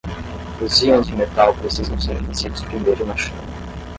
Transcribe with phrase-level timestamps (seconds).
[0.63, 3.43] Os íons de metal precisam ser aquecidos primeiro na chama.